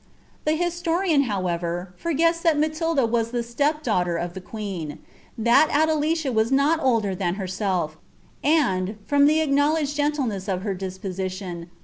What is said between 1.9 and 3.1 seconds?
fbrgela that Matilda